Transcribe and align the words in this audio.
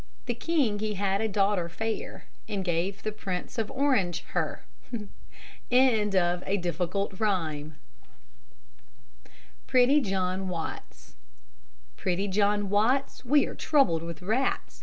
The 0.25 0.33
king 0.33 0.79
he 0.79 0.95
had 0.95 1.21
a 1.21 1.27
daughter 1.27 1.69
fair, 1.69 2.25
And 2.49 2.65
gave 2.65 3.03
the 3.03 3.11
Prince 3.11 3.59
of 3.59 3.69
Orange 3.69 4.23
her. 4.29 4.65
PRETTY 4.89 5.11
JOHN 6.09 7.11
WATTS 7.11 8.65
Pretty 9.67 10.01
John 10.01 10.49
Watts, 10.49 11.13
We 13.23 13.45
are 13.45 13.53
troubled 13.53 14.01
with 14.01 14.23
rats. 14.23 14.79